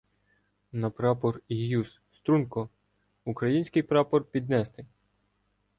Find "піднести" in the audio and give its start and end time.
4.25-4.85